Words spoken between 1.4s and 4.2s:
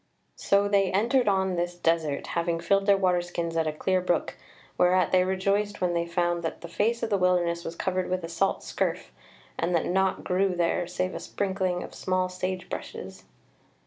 this desert, having filled their water skins at a clear